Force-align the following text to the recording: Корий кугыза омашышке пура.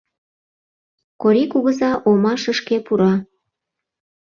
Корий 1.21 1.47
кугыза 1.53 1.91
омашышке 2.09 2.77
пура. 2.85 3.13